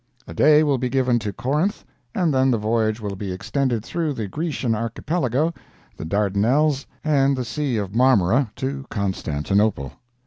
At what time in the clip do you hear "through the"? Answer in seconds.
3.85-4.27